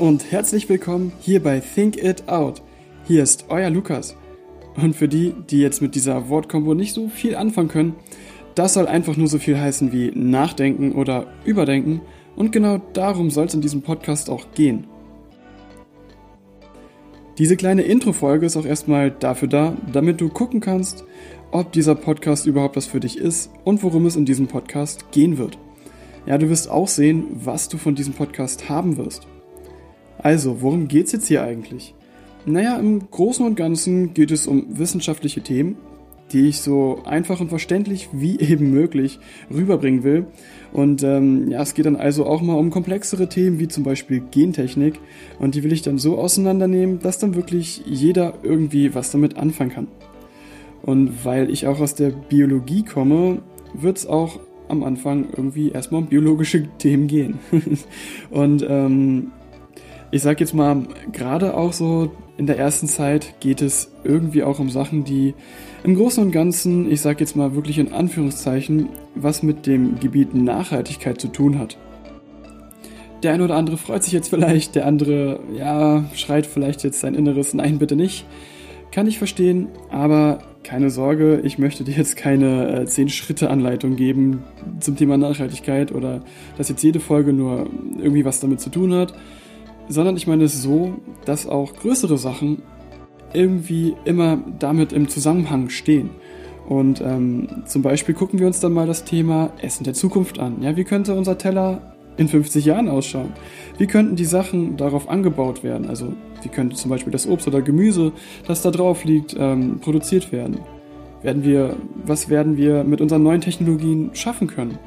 [0.00, 2.62] und herzlich willkommen hier bei Think It Out.
[3.04, 4.16] Hier ist euer Lukas.
[4.74, 7.94] Und für die, die jetzt mit dieser Wortkombo nicht so viel anfangen können,
[8.54, 12.00] das soll einfach nur so viel heißen wie nachdenken oder überdenken.
[12.34, 14.86] Und genau darum soll es in diesem Podcast auch gehen.
[17.36, 21.04] Diese kleine Intro-Folge ist auch erstmal dafür da, damit du gucken kannst,
[21.50, 25.36] ob dieser Podcast überhaupt was für dich ist und worum es in diesem Podcast gehen
[25.36, 25.58] wird.
[26.24, 29.26] Ja, du wirst auch sehen, was du von diesem Podcast haben wirst.
[30.22, 31.94] Also, worum geht es jetzt hier eigentlich?
[32.46, 35.76] Naja, im Großen und Ganzen geht es um wissenschaftliche Themen,
[36.32, 39.18] die ich so einfach und verständlich wie eben möglich
[39.52, 40.26] rüberbringen will.
[40.72, 44.22] Und ähm, ja, es geht dann also auch mal um komplexere Themen wie zum Beispiel
[44.30, 45.00] Gentechnik.
[45.38, 49.70] Und die will ich dann so auseinandernehmen, dass dann wirklich jeder irgendwie was damit anfangen
[49.70, 49.88] kann.
[50.82, 53.42] Und weil ich auch aus der Biologie komme,
[53.74, 57.38] wird es auch am Anfang irgendwie erstmal um biologische Themen gehen.
[58.30, 59.32] und ähm,
[60.10, 64.58] ich sag jetzt mal, gerade auch so in der ersten Zeit geht es irgendwie auch
[64.58, 65.34] um Sachen, die
[65.84, 70.34] im Großen und Ganzen, ich sag jetzt mal wirklich in Anführungszeichen, was mit dem Gebiet
[70.34, 71.76] Nachhaltigkeit zu tun hat.
[73.22, 77.14] Der eine oder andere freut sich jetzt vielleicht, der andere, ja, schreit vielleicht jetzt sein
[77.14, 78.24] Inneres, nein, bitte nicht.
[78.92, 84.42] Kann ich verstehen, aber keine Sorge, ich möchte dir jetzt keine äh, 10-Schritte-Anleitung geben
[84.80, 86.22] zum Thema Nachhaltigkeit oder
[86.58, 89.14] dass jetzt jede Folge nur irgendwie was damit zu tun hat,
[89.90, 92.62] sondern ich meine es so, dass auch größere Sachen
[93.32, 96.10] irgendwie immer damit im Zusammenhang stehen.
[96.68, 100.62] Und ähm, zum Beispiel gucken wir uns dann mal das Thema Essen der Zukunft an.
[100.62, 103.32] Ja, wie könnte unser Teller in 50 Jahren ausschauen?
[103.78, 105.88] Wie könnten die Sachen darauf angebaut werden?
[105.88, 108.12] Also wie könnte zum Beispiel das Obst oder Gemüse,
[108.46, 110.58] das da drauf liegt, ähm, produziert werden?
[111.22, 114.78] Werden wir, was werden wir mit unseren neuen Technologien schaffen können?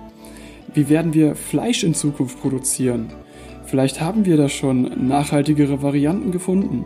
[0.74, 3.12] Wie werden wir Fleisch in Zukunft produzieren?
[3.66, 6.86] Vielleicht haben wir da schon nachhaltigere Varianten gefunden.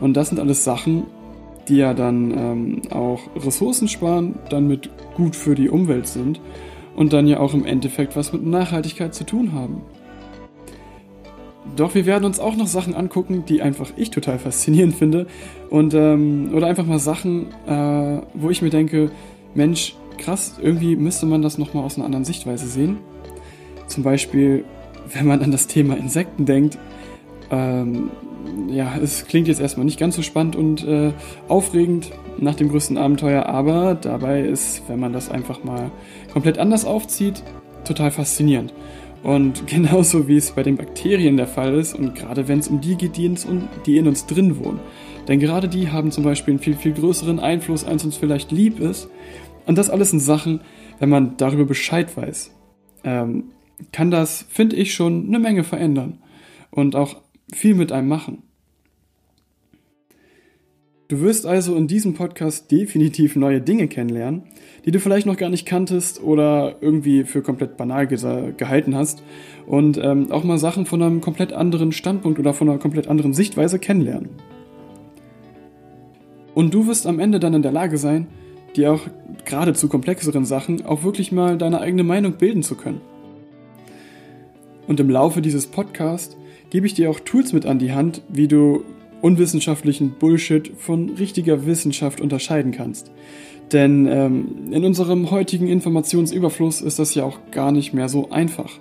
[0.00, 1.04] Und das sind alles Sachen,
[1.68, 6.40] die ja dann ähm, auch Ressourcen sparen, dann mit gut für die Umwelt sind
[6.94, 9.82] und dann ja auch im Endeffekt was mit Nachhaltigkeit zu tun haben.
[11.74, 15.26] Doch wir werden uns auch noch Sachen angucken, die einfach ich total faszinierend finde.
[15.68, 19.10] Und, ähm, oder einfach mal Sachen, äh, wo ich mir denke,
[19.54, 22.98] Mensch, krass, irgendwie müsste man das nochmal aus einer anderen Sichtweise sehen.
[23.88, 24.64] Zum Beispiel,
[25.12, 26.78] wenn man an das Thema Insekten denkt,
[27.50, 28.10] ähm,
[28.68, 31.12] ja, es klingt jetzt erstmal nicht ganz so spannend und äh,
[31.48, 35.90] aufregend nach dem größten Abenteuer, aber dabei ist, wenn man das einfach mal
[36.32, 37.42] komplett anders aufzieht,
[37.84, 38.72] total faszinierend.
[39.22, 42.80] Und genauso wie es bei den Bakterien der Fall ist, und gerade wenn es um
[42.80, 43.46] die geht, die in, uns,
[43.86, 44.80] die in uns drin wohnen.
[45.28, 48.78] Denn gerade die haben zum Beispiel einen viel, viel größeren Einfluss, als uns vielleicht lieb
[48.78, 49.08] ist.
[49.66, 50.60] Und das alles sind Sachen,
[51.00, 52.52] wenn man darüber Bescheid weiß,
[53.02, 53.44] ähm,
[53.92, 56.18] kann das, finde ich, schon eine Menge verändern.
[56.70, 57.16] Und auch
[57.52, 58.42] viel mit einem machen.
[61.08, 64.42] Du wirst also in diesem Podcast definitiv neue Dinge kennenlernen,
[64.84, 69.22] die du vielleicht noch gar nicht kanntest oder irgendwie für komplett banal gehalten hast
[69.66, 73.34] und ähm, auch mal Sachen von einem komplett anderen Standpunkt oder von einer komplett anderen
[73.34, 74.30] Sichtweise kennenlernen.
[76.54, 78.26] Und du wirst am Ende dann in der Lage sein,
[78.74, 79.02] dir auch
[79.44, 83.00] gerade zu komplexeren Sachen auch wirklich mal deine eigene Meinung bilden zu können.
[84.86, 86.36] Und im Laufe dieses Podcasts
[86.70, 88.84] gebe ich dir auch Tools mit an die Hand, wie du
[89.22, 93.10] unwissenschaftlichen Bullshit von richtiger Wissenschaft unterscheiden kannst.
[93.72, 98.78] Denn ähm, in unserem heutigen Informationsüberfluss ist das ja auch gar nicht mehr so einfach.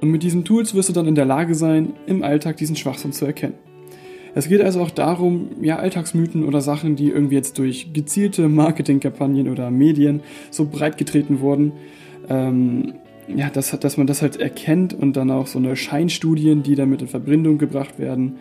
[0.00, 3.12] Und mit diesen Tools wirst du dann in der Lage sein, im Alltag diesen Schwachsinn
[3.12, 3.54] zu erkennen.
[4.34, 9.48] Es geht also auch darum, ja, Alltagsmythen oder Sachen, die irgendwie jetzt durch gezielte Marketingkampagnen
[9.48, 11.72] oder Medien so breit getreten wurden,
[12.28, 12.94] ähm,
[13.34, 17.02] ja, dass, dass man das halt erkennt und dann auch so eine Scheinstudien, die damit
[17.02, 18.36] in Verbindung gebracht werden,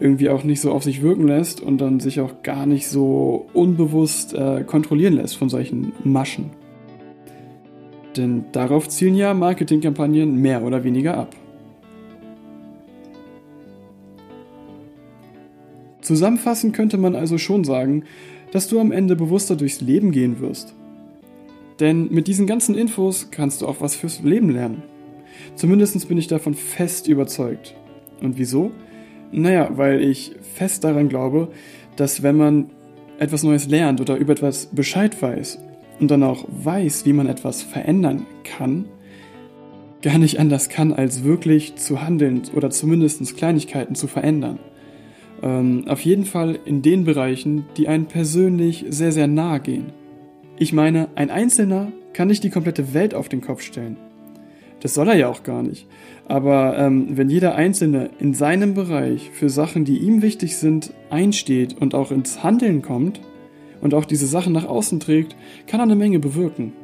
[0.00, 3.46] irgendwie auch nicht so auf sich wirken lässt und dann sich auch gar nicht so
[3.52, 6.50] unbewusst äh, kontrollieren lässt von solchen Maschen.
[8.16, 11.34] Denn darauf zielen ja Marketingkampagnen mehr oder weniger ab.
[16.00, 18.04] Zusammenfassend könnte man also schon sagen,
[18.50, 20.74] dass du am Ende bewusster durchs Leben gehen wirst.
[21.82, 24.84] Denn mit diesen ganzen Infos kannst du auch was fürs Leben lernen.
[25.56, 27.74] Zumindest bin ich davon fest überzeugt.
[28.20, 28.70] Und wieso?
[29.32, 31.48] Naja, weil ich fest daran glaube,
[31.96, 32.70] dass wenn man
[33.18, 35.58] etwas Neues lernt oder über etwas Bescheid weiß
[35.98, 38.84] und dann auch weiß, wie man etwas verändern kann,
[40.02, 44.60] gar nicht anders kann, als wirklich zu handeln oder zumindest Kleinigkeiten zu verändern.
[45.42, 49.86] Ähm, auf jeden Fall in den Bereichen, die einen persönlich sehr, sehr nahe gehen.
[50.62, 53.96] Ich meine, ein Einzelner kann nicht die komplette Welt auf den Kopf stellen.
[54.78, 55.88] Das soll er ja auch gar nicht.
[56.28, 61.76] Aber ähm, wenn jeder Einzelne in seinem Bereich für Sachen, die ihm wichtig sind, einsteht
[61.76, 63.20] und auch ins Handeln kommt
[63.80, 65.34] und auch diese Sachen nach außen trägt,
[65.66, 66.74] kann er eine Menge bewirken.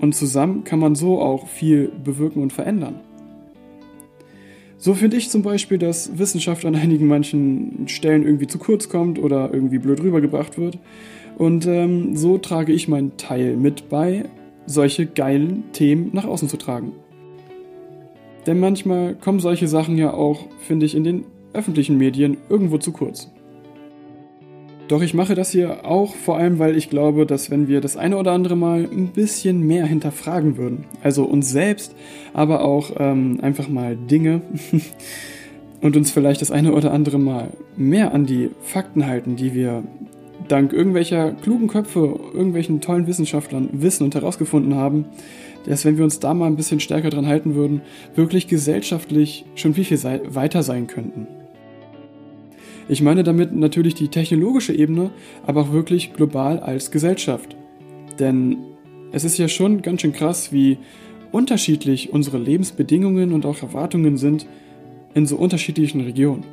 [0.00, 3.00] Und zusammen kann man so auch viel bewirken und verändern.
[4.78, 9.18] So finde ich zum Beispiel, dass Wissenschaft an einigen manchen Stellen irgendwie zu kurz kommt
[9.18, 10.78] oder irgendwie blöd rübergebracht wird.
[11.38, 14.24] Und ähm, so trage ich meinen Teil mit bei,
[14.66, 16.92] solche geilen Themen nach außen zu tragen.
[18.46, 22.92] Denn manchmal kommen solche Sachen ja auch, finde ich, in den öffentlichen Medien irgendwo zu
[22.92, 23.30] kurz.
[24.88, 27.96] Doch ich mache das hier auch vor allem, weil ich glaube, dass wenn wir das
[27.96, 31.96] eine oder andere Mal ein bisschen mehr hinterfragen würden, also uns selbst,
[32.32, 34.42] aber auch ähm, einfach mal Dinge
[35.80, 39.82] und uns vielleicht das eine oder andere Mal mehr an die Fakten halten, die wir
[40.46, 45.06] dank irgendwelcher klugen Köpfe, irgendwelchen tollen Wissenschaftlern wissen und herausgefunden haben,
[45.66, 47.80] dass wenn wir uns da mal ein bisschen stärker dran halten würden,
[48.14, 49.98] wirklich gesellschaftlich schon viel, viel
[50.28, 51.26] weiter sein könnten.
[52.88, 55.10] Ich meine damit natürlich die technologische Ebene,
[55.46, 57.56] aber auch wirklich global als Gesellschaft.
[58.18, 58.58] Denn
[59.12, 60.78] es ist ja schon ganz schön krass, wie
[61.32, 64.46] unterschiedlich unsere Lebensbedingungen und auch Erwartungen sind
[65.14, 66.44] in so unterschiedlichen Regionen.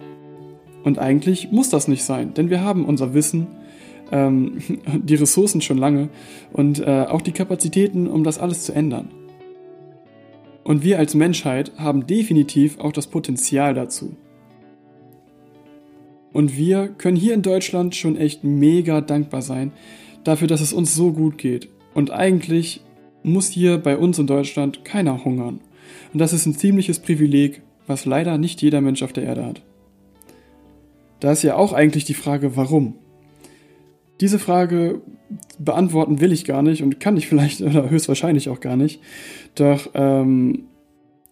[0.84, 3.48] Und eigentlich muss das nicht sein, denn wir haben unser Wissen,
[4.12, 4.58] ähm,
[5.04, 6.10] die Ressourcen schon lange
[6.52, 9.10] und äh, auch die Kapazitäten, um das alles zu ändern.
[10.64, 14.16] Und wir als Menschheit haben definitiv auch das Potenzial dazu.
[16.34, 19.72] Und wir können hier in Deutschland schon echt mega dankbar sein
[20.24, 21.70] dafür, dass es uns so gut geht.
[21.94, 22.82] Und eigentlich
[23.22, 25.62] muss hier bei uns in Deutschland keiner hungern.
[26.12, 29.62] Und das ist ein ziemliches Privileg, was leider nicht jeder Mensch auf der Erde hat.
[31.20, 32.96] Da ist ja auch eigentlich die Frage, warum?
[34.20, 35.02] Diese Frage
[35.58, 39.02] beantworten will ich gar nicht und kann ich vielleicht oder höchstwahrscheinlich auch gar nicht.
[39.56, 40.66] Doch ähm,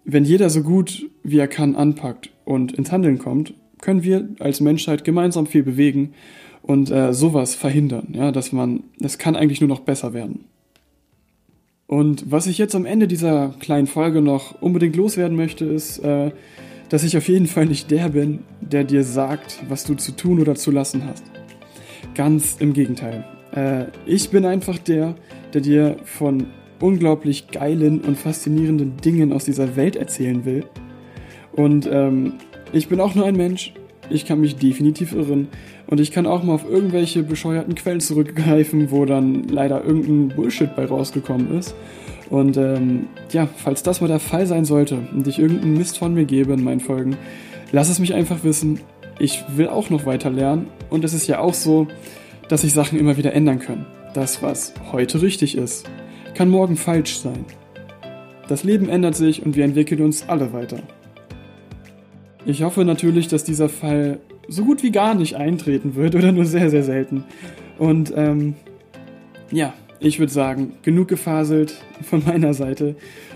[0.06, 4.62] wenn jeder so gut wie er kann anpackt und ins Handeln kommt, können wir als
[4.62, 6.13] Menschheit gemeinsam viel bewegen
[6.62, 10.45] und äh, sowas verhindern, ja, dass man, es kann eigentlich nur noch besser werden.
[11.88, 16.31] Und was ich jetzt am Ende dieser kleinen Folge noch unbedingt loswerden möchte, ist, äh,
[16.88, 20.39] dass ich auf jeden Fall nicht der bin, der dir sagt, was du zu tun
[20.39, 21.24] oder zu lassen hast.
[22.16, 23.25] Ganz im Gegenteil.
[23.54, 25.16] Äh, ich bin einfach der,
[25.54, 26.48] der dir von
[26.80, 30.66] unglaublich geilen und faszinierenden Dingen aus dieser Welt erzählen will.
[31.54, 32.34] Und ähm,
[32.74, 33.74] ich bin auch nur ein Mensch.
[34.10, 35.48] Ich kann mich definitiv irren.
[35.88, 40.76] Und ich kann auch mal auf irgendwelche bescheuerten Quellen zurückgreifen, wo dann leider irgendein Bullshit
[40.76, 41.76] bei rausgekommen ist.
[42.30, 46.14] Und ähm, ja, falls das mal der Fall sein sollte und ich irgendeinen Mist von
[46.14, 47.18] mir gebe in meinen Folgen,
[47.72, 48.80] lass es mich einfach wissen.
[49.20, 50.68] Ich will auch noch weiter lernen.
[50.90, 51.88] Und es ist ja auch so,
[52.48, 53.86] dass sich Sachen immer wieder ändern können.
[54.14, 55.90] Das, was heute richtig ist,
[56.34, 57.46] kann morgen falsch sein.
[58.48, 60.80] Das Leben ändert sich und wir entwickeln uns alle weiter.
[62.46, 66.46] Ich hoffe natürlich, dass dieser Fall so gut wie gar nicht eintreten wird oder nur
[66.46, 67.24] sehr, sehr selten.
[67.78, 68.56] Und ähm,
[69.52, 72.96] ja, ich würde sagen, genug gefaselt von meiner Seite.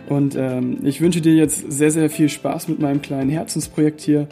[0.10, 4.28] Und ähm, ich wünsche dir jetzt sehr, sehr viel Spaß mit meinem kleinen Herzensprojekt hier.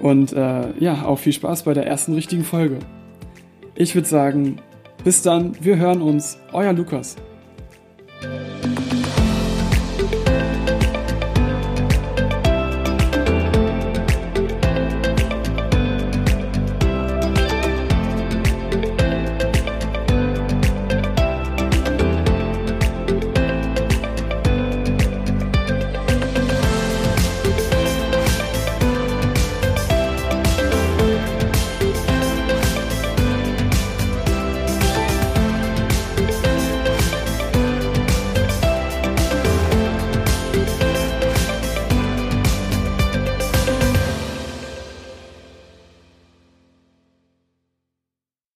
[0.00, 2.78] Und äh, ja, auch viel Spaß bei der ersten richtigen Folge.
[3.74, 4.56] Ich würde sagen,
[5.04, 6.38] bis dann, wir hören uns.
[6.52, 7.16] Euer Lukas.